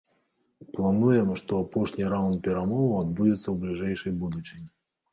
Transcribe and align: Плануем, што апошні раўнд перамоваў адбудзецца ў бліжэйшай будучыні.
Плануем, 0.77 1.29
што 1.41 1.51
апошні 1.65 2.09
раўнд 2.15 2.39
перамоваў 2.49 2.99
адбудзецца 3.05 3.45
ў 3.49 3.55
бліжэйшай 3.63 4.21
будучыні. 4.27 4.69